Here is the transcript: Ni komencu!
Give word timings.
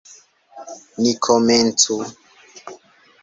Ni 1.01 1.11
komencu! 1.27 1.93